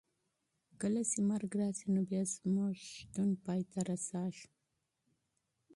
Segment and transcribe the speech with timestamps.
[0.81, 4.47] کله چې مرګ راشي نو بیا زموږ شتون پای ته رسېږي.